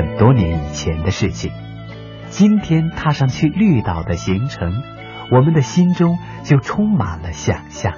[0.00, 1.52] 很多年以前的事情，
[2.30, 4.82] 今天踏上去绿岛的行程，
[5.30, 7.92] 我们的心中就充满了想象。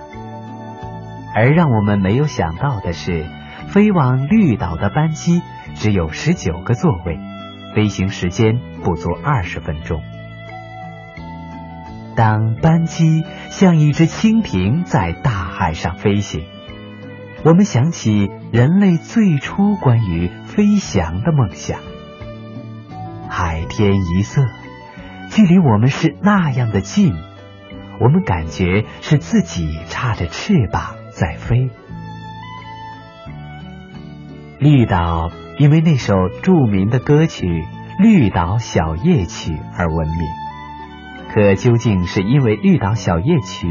[1.32, 3.24] 而让我们没有想到的是，
[3.68, 5.42] 飞往绿岛的班机
[5.76, 7.20] 只有十九个座位，
[7.76, 10.02] 飞行时间不足二十分钟。
[12.16, 16.46] 当班机像一只蜻蜓在大海上飞行，
[17.44, 21.78] 我们想起人类最初关于飞翔的梦想。
[23.34, 24.42] 海天一色，
[25.30, 27.14] 距离我们是那样的近，
[27.98, 30.96] 我们感觉是自己插着翅膀。
[31.08, 31.70] 在飞，
[34.58, 37.46] 绿岛因为那首著名的歌曲
[37.98, 40.18] 《绿岛小夜曲》而闻名。
[41.32, 43.66] 可究竟是因为《绿岛小夜曲》，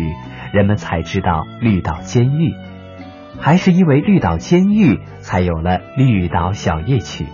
[0.54, 2.56] 人们才知道绿岛监狱，
[3.40, 7.26] 还是因为绿岛监狱才有了《绿岛小夜曲》？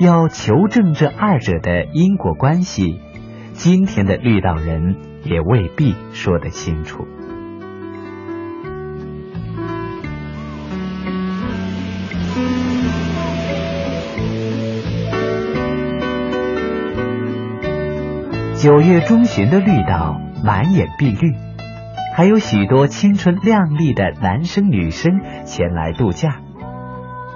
[0.00, 3.00] 要求证这二者的因果关系，
[3.52, 7.06] 今天的绿岛人也未必说得清楚。
[18.56, 21.36] 九月中旬的绿岛满眼碧绿，
[22.16, 26.43] 还有许多青春靓丽的男生女生前来度假。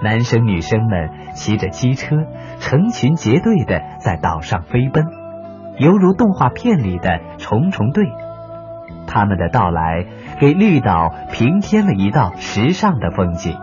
[0.03, 2.17] 男生女生们骑着机车，
[2.61, 5.05] 成群结队的在岛上飞奔，
[5.79, 8.05] 犹如动画片里的重重队。
[9.07, 10.07] 他们的到来
[10.39, 13.57] 给绿岛平添了一道时尚的风景。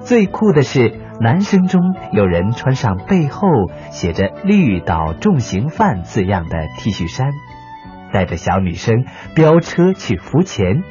[0.00, 1.00] 最酷的是。
[1.20, 3.46] 男生中有人穿上背后
[3.90, 7.30] 写着“绿岛重刑犯”字样的 T 恤衫，
[8.12, 9.04] 带着小女生
[9.36, 10.82] 飙车去浮潜，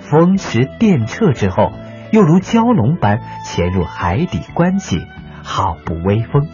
[0.00, 1.72] 风驰电掣之后，
[2.12, 5.06] 又如蛟龙般潜入海底观景，
[5.42, 6.48] 好不威风。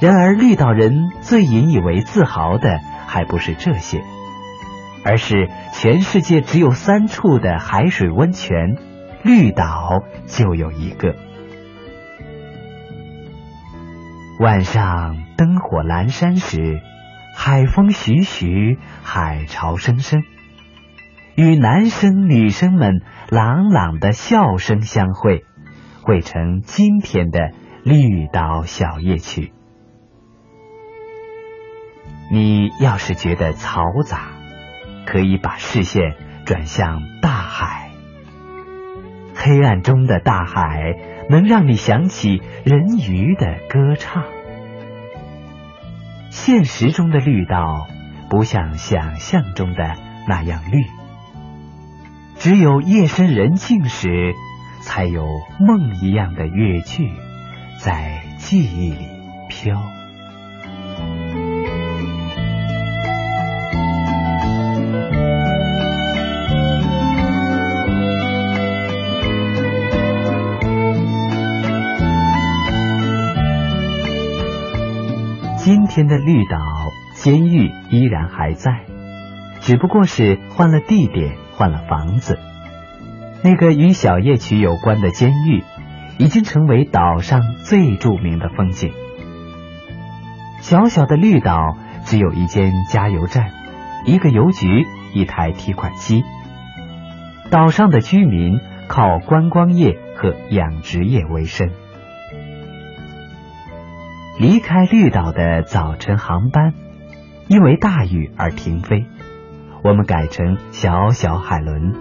[0.00, 4.00] 然而，绿岛人最引以为自豪的还不是这些，
[5.04, 8.76] 而是全世界只有三处的海水温泉。
[9.22, 11.14] 绿岛就有一个。
[14.38, 16.80] 晚上灯火阑珊时，
[17.36, 20.22] 海风徐徐，海潮声声，
[21.40, 25.46] 与男生女生们朗朗的笑声相会，
[26.02, 27.52] 汇成今天的
[27.82, 29.50] 绿岛小夜曲。
[32.30, 34.32] 你要是觉得嘈杂，
[35.06, 36.14] 可以把视线
[36.44, 37.88] 转向大海。
[39.34, 40.94] 黑暗中的大海
[41.30, 44.24] 能让你想起人鱼的歌唱。
[46.28, 47.86] 现实中的绿岛
[48.28, 49.94] 不像想象中的
[50.28, 50.84] 那样绿，
[52.40, 54.34] 只有夜深人静时，
[54.80, 55.26] 才有
[55.58, 57.12] 梦一样的乐句
[57.78, 59.06] 在记忆里
[59.50, 59.78] 飘。
[75.58, 76.58] 今天的绿岛
[77.12, 78.86] 监狱依然还在，
[79.60, 82.38] 只不过是换了地点，换了房子。
[83.44, 85.62] 那个与小夜曲有关的监狱，
[86.16, 88.94] 已经成为岛上最著名的风景。
[90.62, 91.76] 小小的绿岛
[92.06, 93.50] 只有一间加油站，
[94.06, 96.24] 一个邮局，一台提款机。
[97.50, 101.68] 岛上的居民靠观光业和养殖业为生。
[104.38, 106.72] 离开绿岛的早晨航班，
[107.48, 109.04] 因为大雨而停飞。
[109.82, 111.94] 我们改成小小海伦，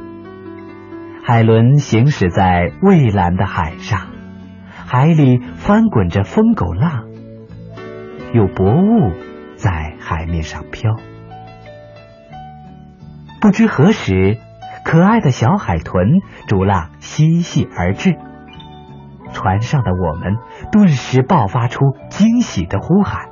[1.23, 4.07] 海伦行驶在蔚蓝的海上，
[4.85, 7.05] 海里翻滚着疯狗浪，
[8.33, 9.13] 有薄雾
[9.55, 10.97] 在海面上飘。
[13.39, 14.37] 不知何时，
[14.83, 16.05] 可爱的小海豚
[16.47, 18.17] 逐浪嬉戏而至。
[19.31, 20.35] 船上的我们
[20.71, 21.79] 顿时爆发出
[22.09, 23.29] 惊喜的呼喊，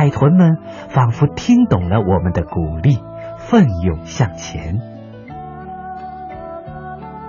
[0.00, 0.56] 海豚们
[0.88, 2.98] 仿佛听懂了我们的鼓励，
[3.36, 4.80] 奋勇向前。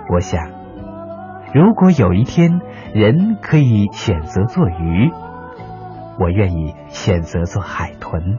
[0.08, 0.40] 我想，
[1.52, 2.62] 如果有一天
[2.94, 5.10] 人可以选择做鱼，
[6.18, 8.38] 我愿意选择做海豚，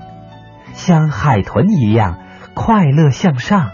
[0.74, 2.18] 像海豚一样
[2.56, 3.70] 快乐向上，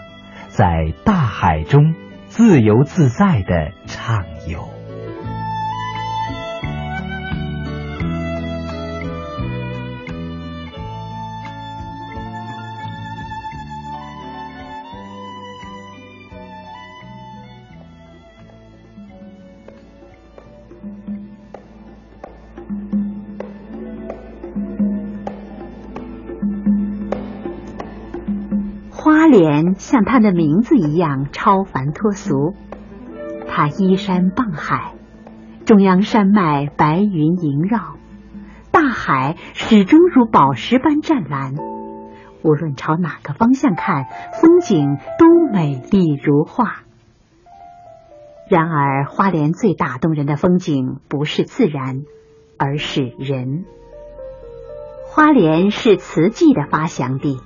[0.48, 1.94] 在大海中
[2.26, 4.69] 自由自在的畅游。
[29.30, 32.54] 莲像它的名字一样超凡脱俗，
[33.48, 34.94] 它依山傍海，
[35.64, 37.96] 中央山脉白云萦绕，
[38.70, 41.54] 大海始终如宝石般湛蓝。
[42.42, 44.06] 无论朝哪个方向看，
[44.40, 46.82] 风景都美丽如画。
[48.48, 52.02] 然而，花莲最打动人的风景不是自然，
[52.58, 53.64] 而是人。
[55.06, 57.38] 花莲是瓷器的发祥地，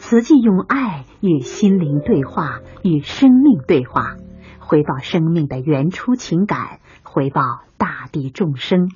[0.00, 4.16] 瓷器用爱与心灵对话，与生命对话，
[4.58, 7.42] 回报生命的原初情感，回报
[7.76, 8.88] 大地众生，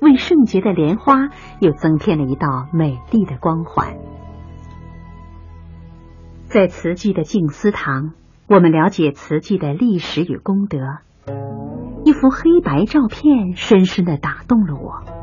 [0.00, 1.28] 为圣洁的莲花
[1.60, 3.98] 又增添了一道美丽的光环。
[6.44, 8.12] 在瓷器的静思堂，
[8.48, 10.78] 我们了解瓷器的历史与功德。
[12.06, 15.15] 一幅黑白照片深深的打动了我。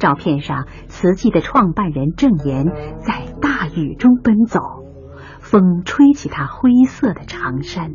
[0.00, 2.66] 照片上，瓷器的创办人郑岩
[2.98, 4.58] 在大雨中奔走，
[5.38, 7.94] 风吹起他灰色的长衫。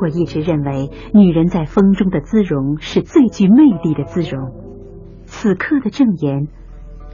[0.00, 4.50] 我一直认为，女人在风中的姿容是最具魅力的姿容。
[5.26, 6.48] 此刻的郑岩，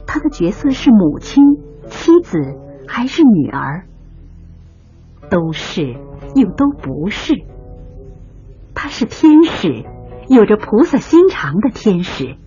[0.07, 1.43] 她的角色是母亲、
[1.87, 2.39] 妻子。
[2.87, 3.87] 还是女儿，
[5.31, 5.81] 都是
[6.35, 7.33] 又都不是。
[8.75, 9.83] 她是天使，
[10.29, 12.37] 有着菩萨心肠的天使。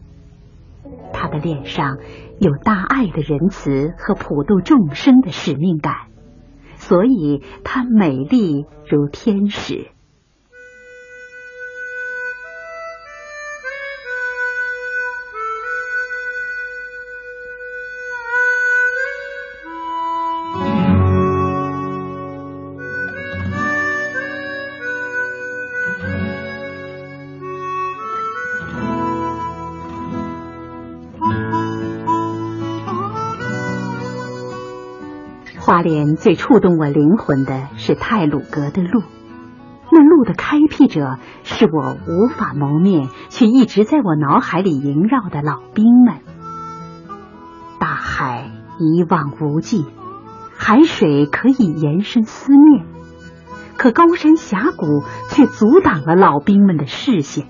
[1.12, 1.99] 她的脸上
[2.38, 5.94] 有大爱的仁慈和普度众生的使命感，
[6.76, 9.88] 所以她美丽如天使。
[35.78, 39.00] 花莲最触动我灵魂的是泰鲁阁的路，
[39.92, 46.16] 那路的开辟者是我无法谋面却一直在我脑海里萦绕的老兵们。
[47.78, 49.86] 大海一望无际，
[50.56, 52.84] 海水可以延伸思念，
[53.76, 57.46] 可高山峡谷却阻挡了老兵们的视线。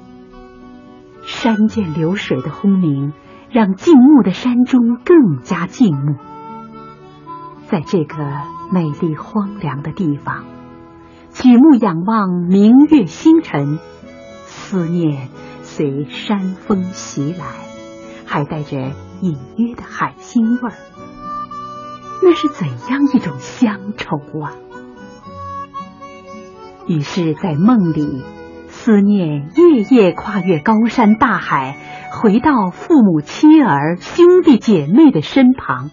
[1.23, 3.15] 山涧流水的轰鸣，
[3.49, 6.17] 让静穆的山中更加静穆。
[7.71, 8.17] 在这个
[8.73, 10.45] 美丽荒凉的地方，
[11.33, 13.79] 举目仰望明月星辰，
[14.47, 15.29] 思念
[15.63, 17.45] 随山风袭来，
[18.25, 18.79] 还带着
[19.21, 20.77] 隐约的海腥味儿。
[22.23, 24.53] 那是怎样一种乡愁啊！
[26.87, 28.25] 于是，在梦里，
[28.69, 31.77] 思念夜夜跨越高山大海，
[32.13, 35.91] 回到父母妻儿兄弟姐妹的身旁。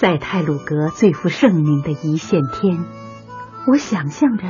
[0.00, 2.86] 在泰鲁阁最负盛名的一线天，
[3.66, 4.44] 我想象着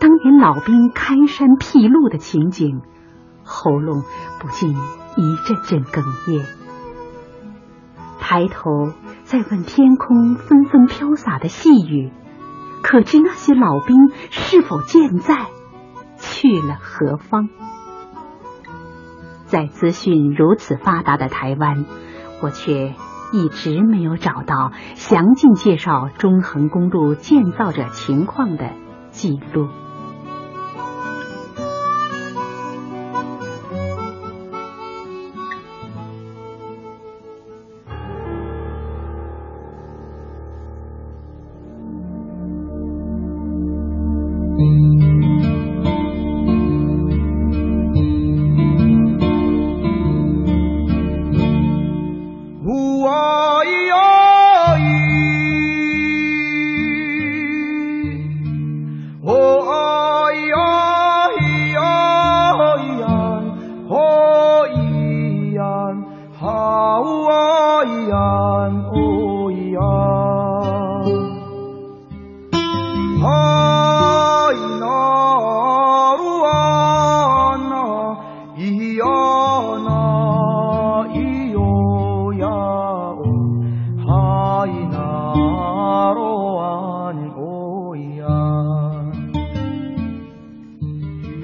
[0.00, 2.82] 当年老兵开山辟路的情景，
[3.44, 4.02] 喉咙
[4.40, 6.02] 不禁一阵阵哽
[6.32, 6.44] 咽。
[8.18, 12.10] 抬头再问天空纷纷飘洒的细雨，
[12.82, 13.96] 可知那些老兵
[14.30, 15.46] 是否健在，
[16.16, 17.48] 去了何方？
[19.46, 21.84] 在资讯如此发达的台湾，
[22.42, 22.94] 我却。
[23.32, 28.72] 一直没有找到详尽介绍中横公路建造者情况的
[29.10, 29.68] 记录。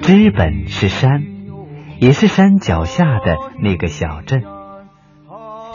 [0.06, 1.24] 知本是山，
[1.98, 4.44] 也是山脚下的那个小镇。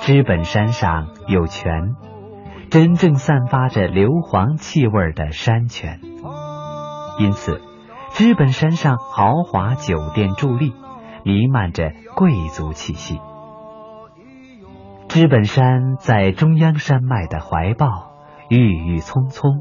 [0.01, 1.95] 知本山上有泉，
[2.69, 5.99] 真正散发着硫磺气味的山泉。
[7.17, 7.59] 因此，
[8.11, 10.75] 知本山上豪华酒店伫立，
[11.23, 13.19] 弥漫着贵族气息。
[15.07, 18.11] 知本山在中央山脉的怀抱，
[18.47, 19.53] 郁郁葱葱；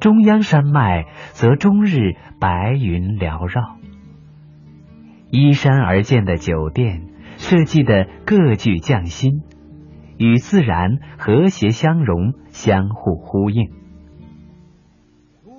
[0.00, 3.76] 中央山脉则终日白云缭绕。
[5.30, 7.02] 依山而建的酒店
[7.36, 9.42] 设计的各具匠心，
[10.16, 13.70] 与自然和谐相融，相互呼应。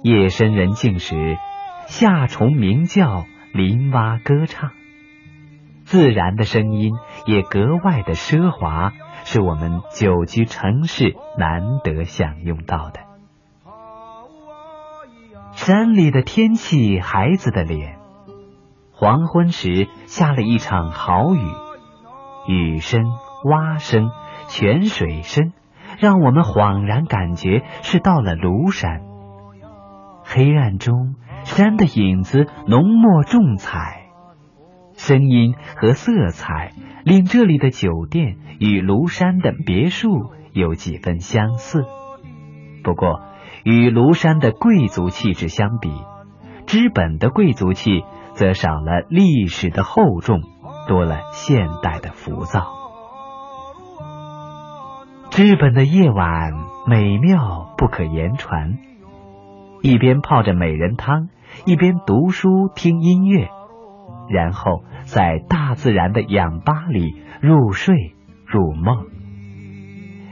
[0.03, 1.37] 夜深人静时，
[1.85, 4.71] 夏虫鸣叫，林蛙歌唱。
[5.83, 6.93] 自然的声音
[7.27, 8.91] 也格外的奢华，
[9.23, 13.10] 是我们久居城市难得享用到的。
[15.63, 17.99] 山里的天气，孩子的脸。
[18.91, 21.39] 黄昏时下了一场好雨，
[22.47, 23.03] 雨声、
[23.43, 24.09] 蛙声、
[24.47, 25.53] 泉水声，
[25.99, 29.01] 让我们恍然感觉是到了庐山。
[30.23, 31.13] 黑暗中，
[31.43, 34.07] 山的影子浓墨重彩。
[34.95, 36.71] 声音和色彩
[37.05, 41.85] 令这里的酒店与庐山的别墅有几分相似，
[42.83, 43.21] 不过
[43.63, 45.91] 与庐山的贵族气质相比，
[46.65, 48.03] 知本的贵族气
[48.33, 50.41] 则少了历史的厚重，
[50.87, 52.67] 多了现代的浮躁。
[55.29, 56.51] 知本的夜晚
[56.87, 58.77] 美妙不可言传，
[59.81, 61.29] 一边泡着美人汤，
[61.65, 63.49] 一边读书听音乐。
[64.29, 68.15] 然后在大自然的氧吧里入睡
[68.45, 69.07] 入梦，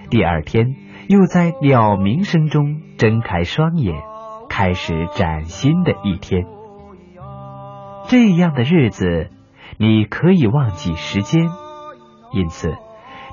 [0.09, 0.75] 第二天
[1.07, 3.95] 又在鸟鸣声中睁开双眼，
[4.49, 6.45] 开始崭新的一天。
[8.09, 9.29] 这样的日子，
[9.77, 11.47] 你可以忘记时间，
[12.33, 12.75] 因此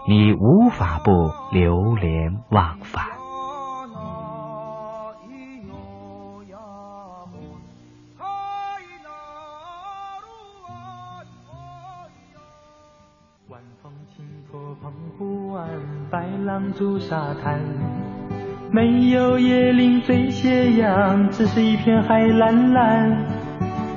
[0.06, 1.10] 你无法不
[1.50, 3.15] 流连忘返。
[18.86, 23.26] 没有椰林缀斜阳，只是一片海蓝蓝。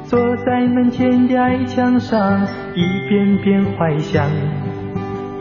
[0.04, 2.42] 坐在门前的矮墙上，
[2.74, 4.26] 一遍遍怀想。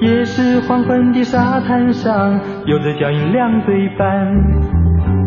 [0.02, 4.34] 也是黄昏的沙滩上，有着脚印两对半。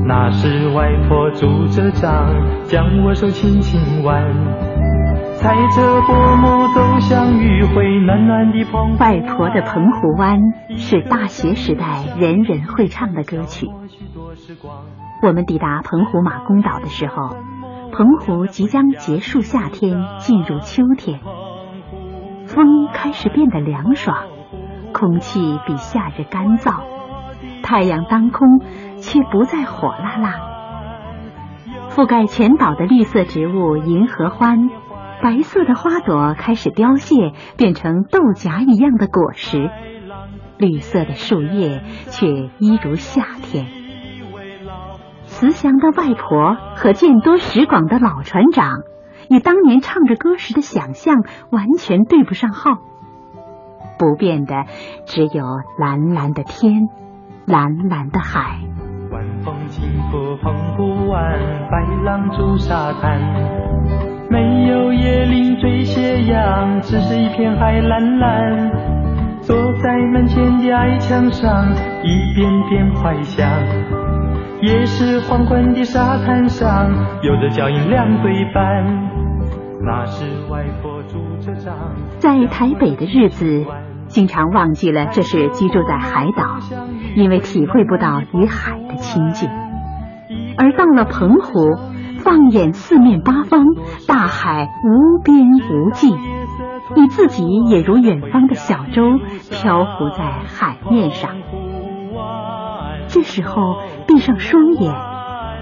[0.05, 2.31] 那是外婆拄着杖，
[2.65, 4.23] 将我手轻轻挽。
[5.33, 10.39] 踩着薄暮走向余晖，暖暖的澎外婆的澎湖湾
[10.77, 13.67] 是大学时代人人会唱的歌曲。
[15.21, 17.35] 我们抵达澎湖马公岛的时候，
[17.91, 21.19] 澎湖即将结束夏天，进入秋天，
[22.45, 24.17] 风开始变得凉爽，
[24.93, 26.81] 空气比夏日干燥，
[27.63, 28.47] 太阳当空
[28.97, 30.35] 却不再火辣辣。
[31.89, 34.69] 覆盖全岛的绿色植物银合欢。
[35.23, 39.69] 白色的花朵开始凋谢，变成豆荚一样的果实；
[40.57, 43.80] 绿色的树叶却一如夏天。
[45.41, 48.83] 慈祥的外婆和见多识广的老船长，
[49.27, 51.15] 与当年唱着歌时的想象
[51.49, 52.77] 完全对不上号。
[53.97, 54.65] 不变的
[55.07, 55.43] 只有
[55.79, 56.89] 蓝蓝的天，
[57.47, 58.59] 蓝蓝的海。
[59.11, 61.39] 晚风轻拂澎湖湾，
[61.71, 63.19] 白浪逐沙滩。
[64.29, 68.71] 没有椰林缀斜阳，只是一片海蓝蓝。
[69.41, 71.65] 坐在门前的矮墙上，
[72.03, 73.49] 一遍遍怀想。
[74.61, 76.91] 也是黄昏的沙滩上，
[77.23, 79.09] 有着脚印两对半。
[79.83, 81.75] 那是外婆拄着杖。
[82.19, 83.65] 在台北的日子，
[84.05, 86.59] 经常忘记了这是居住在海岛，
[87.15, 89.49] 因为体会不到与海的亲近。
[90.57, 91.91] 而到了澎湖。
[92.23, 93.65] 放眼四面八方，
[94.07, 96.13] 大海无边无际，
[96.95, 99.17] 你自己也如远方的小舟，
[99.49, 101.31] 漂浮在海面上。
[103.11, 104.95] 这时候，闭上双眼，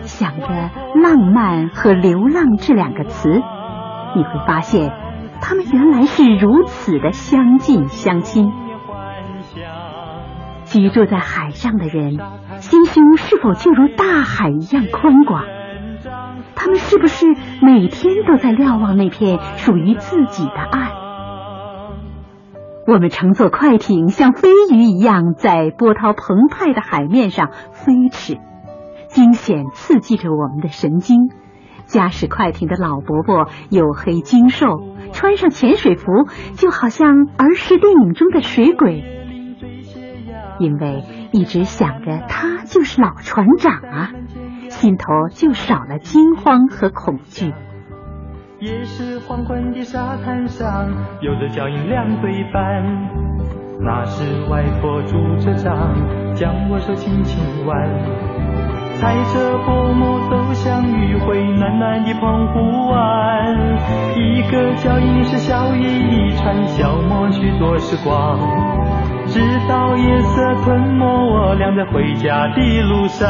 [0.03, 0.47] 想着
[1.01, 3.29] “浪漫”和“流浪”这两个词，
[4.15, 4.93] 你会发现，
[5.41, 8.51] 他们原来是如此的相近相亲。
[10.65, 12.19] 居住在海上的人，
[12.59, 15.43] 心胸是否就如大海一样宽广？
[16.55, 17.25] 他们是不是
[17.61, 20.91] 每天都在瞭望那片属于自己的岸？
[22.89, 28.39] 我们乘坐快艇，像飞鱼一样在波涛澎湃的海面上飞驰，
[29.09, 31.29] 惊险刺激着我们的神经。
[31.85, 34.65] 驾驶快艇的老伯伯黝黑精瘦，
[35.11, 36.05] 穿上潜水服，
[36.55, 39.03] 就好像儿时电影中的水鬼。
[40.59, 44.09] 因为一直想着他就是老船长啊。
[44.69, 47.53] 心头就少了惊慌和恐惧。
[48.61, 50.89] 也是黄昏的沙滩上，
[51.21, 52.83] 有着脚印两对半。
[53.79, 55.95] 那是外婆拄着杖，
[56.35, 57.87] 将我手轻轻挽，
[58.99, 63.55] 踩着薄暮走向余晖暖暖的澎湖湾。
[64.17, 68.37] 一个脚印是笑意一串，消磨许多时光，
[69.27, 69.39] 直
[69.69, 73.29] 到夜色吞没我俩在回家的路上。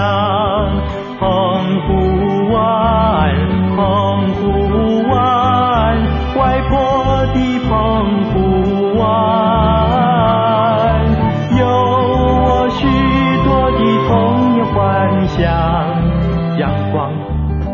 [1.20, 1.28] 澎
[1.82, 1.90] 湖
[2.54, 3.36] 湾，
[3.76, 3.80] 澎
[4.36, 4.42] 湖
[5.10, 6.00] 湾，
[6.38, 6.72] 外婆
[7.34, 7.70] 的澎
[8.32, 8.34] 湖
[8.98, 9.04] 湾。
[11.58, 12.88] 有我许
[13.44, 14.10] 多的童
[14.54, 14.78] 年幻
[15.28, 15.38] 想
[16.58, 16.62] 阳
[16.94, 17.12] 光、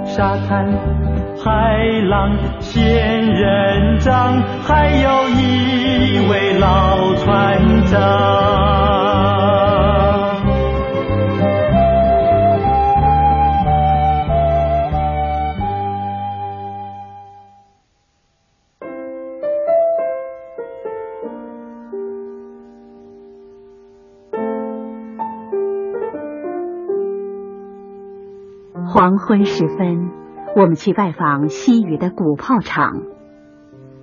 [0.06, 0.66] 沙滩、
[1.38, 1.78] 海
[2.10, 8.45] 浪、仙人掌，还有一位老船长。
[29.36, 30.12] 昏时分，
[30.56, 33.02] 我们去拜访西屿的古炮厂。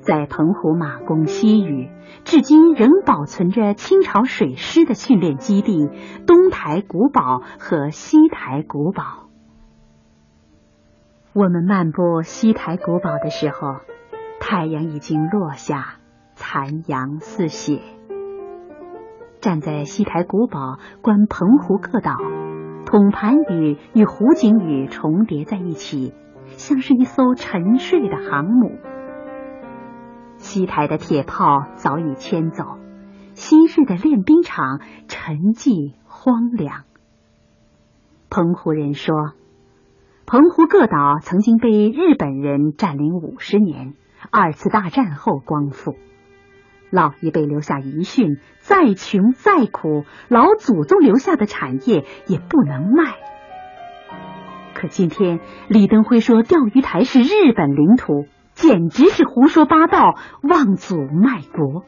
[0.00, 1.88] 在澎湖马公西屿，
[2.24, 5.88] 至今仍保存着清朝水师的训练基地——
[6.28, 9.30] 东台古堡和西台古堡。
[11.32, 13.76] 我们漫步西台古堡的时候，
[14.38, 15.94] 太阳已经落下，
[16.34, 17.80] 残阳似血。
[19.40, 22.18] 站在西台古堡观澎湖各岛。
[22.92, 26.12] 统盘屿与湖景屿重叠在一起，
[26.58, 28.72] 像是一艘沉睡的航母。
[30.36, 32.76] 西台的铁炮早已迁走，
[33.32, 36.84] 昔日的练兵场沉寂荒凉。
[38.28, 39.32] 澎湖人说，
[40.26, 43.94] 澎湖各岛曾经被日本人占领五十年，
[44.30, 45.94] 二次大战后光复。
[46.92, 53.14] 老一辈留下遗训：再穷再苦，老祖宗留下的产业也不能卖。
[54.74, 61.82] 可今天李登辉说钓鱼台是日本领土，简直是胡说八道，妄祖卖国。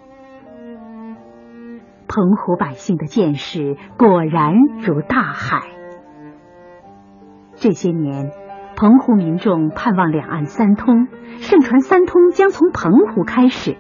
[2.09, 5.61] 澎湖百姓的见识果然如大海。
[7.57, 8.31] 这些年，
[8.75, 11.09] 澎湖民众盼望两岸三通，
[11.41, 13.77] 盛传三通将从澎湖开始。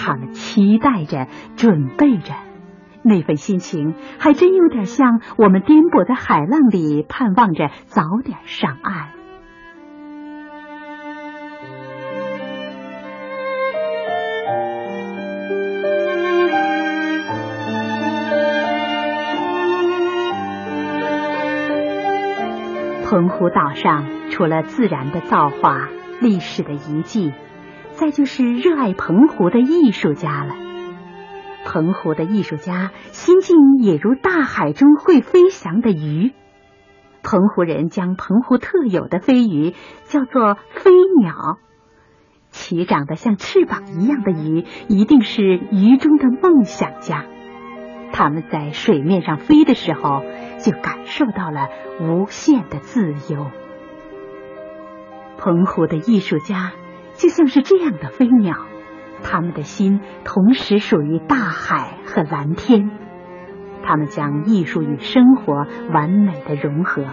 [0.00, 2.32] 他们期待着，准备着，
[3.02, 9.08] 那份心情还真有点像我们颠簸在海浪里，盼望着早点上岸。
[23.04, 25.88] 澎湖岛上，除了自然的造化，
[26.20, 27.32] 历史的遗迹。
[27.98, 30.54] 再就是热爱澎湖的艺术家了。
[31.64, 36.32] 澎湖的艺术家心境也如大海中会飞翔的鱼。
[37.24, 41.58] 澎湖人将澎湖特有的飞鱼叫做飞鸟。
[42.50, 47.24] 其长得像翅膀一样的鱼，一定是鱼中的梦想家。
[48.12, 50.22] 他们在水面上飞的时候，
[50.60, 51.68] 就感受到了
[52.00, 53.50] 无限的自由。
[55.36, 56.70] 澎湖的艺术家。
[57.18, 58.54] 就像是这样的飞鸟，
[59.22, 62.90] 他们的心同时属于大海和蓝天。
[63.82, 67.04] 他们将艺术与生活完美的融合。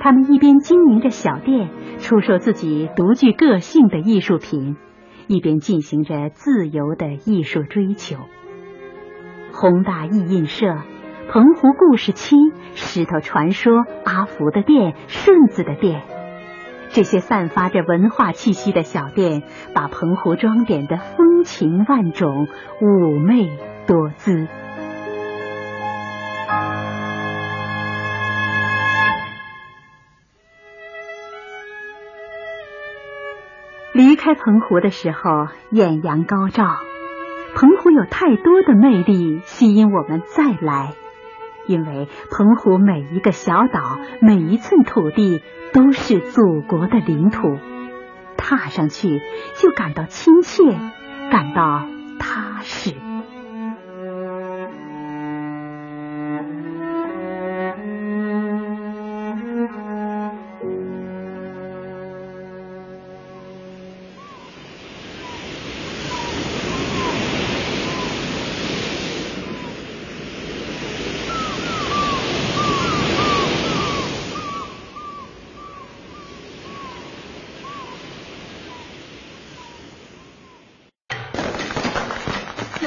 [0.00, 4.76] 他们一边经营着小店，出售自己独具个性的艺术品，
[5.26, 8.16] 一边进行着自由的艺术追求。
[9.52, 10.78] 宏大艺印社、
[11.30, 12.36] 澎湖故事七、
[12.74, 16.02] 石头传说、阿福的店、顺子的店。
[16.94, 19.42] 这些散发着文化气息的小店，
[19.74, 22.48] 把澎湖装点的风情万种、
[22.80, 24.46] 妩媚多姿。
[33.94, 36.64] 离开澎湖的时候，艳阳高照。
[37.54, 40.92] 澎湖有太多的魅力，吸引我们再来。
[41.66, 47.58] 因为澎湖每一个小岛，每一寸土地都是祖国的领土，
[48.36, 49.20] 踏上去
[49.56, 50.64] 就感到亲切，
[51.30, 51.86] 感到
[52.18, 53.11] 踏实。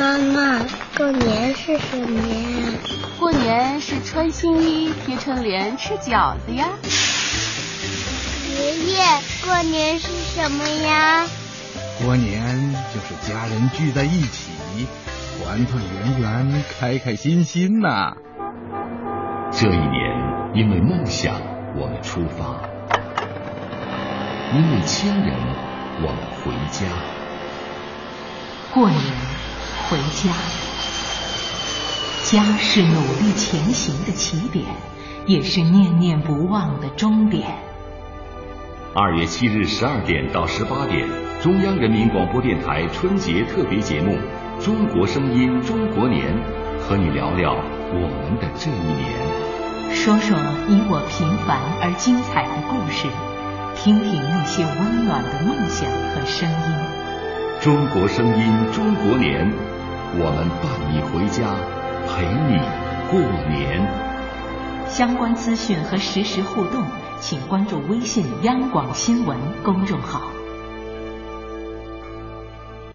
[0.06, 0.60] 妈妈，
[1.00, 2.74] 过年是什么呀？
[3.20, 6.68] 过年是穿新衣、贴春联、吃饺子呀。
[8.48, 9.04] 爷爷，
[9.44, 11.26] 过年是什么呀？
[12.04, 14.52] 过年就是家人聚在一起，
[15.40, 18.14] 团团圆圆，开开心心呐。
[19.52, 21.34] 这一年，因为梦想，
[21.76, 22.62] 我们出发；
[24.54, 25.36] 因为亲人，
[26.04, 26.86] 我们回家。
[28.72, 29.00] 过年
[29.88, 30.34] 回家，
[32.24, 34.66] 家是努力前行的起点，
[35.28, 37.46] 也是念念不忘的终点。
[38.96, 41.08] 二月七日十二点到十八点，
[41.40, 44.18] 中央人民广播电台春节特别节目
[44.66, 46.34] 《中国声音中国年》，
[46.80, 50.36] 和你聊聊我们的这一年，说说
[50.68, 53.08] 你我平凡而精彩的故事，
[53.76, 56.56] 听听那些温暖的梦想和声音。
[57.62, 59.52] 中国声音，中国年，
[60.18, 61.44] 我们伴你回家，
[62.08, 62.56] 陪你
[63.12, 63.86] 过年。
[64.88, 66.86] 相关资讯和实时互动，
[67.20, 70.35] 请关注微信央广新闻公众号。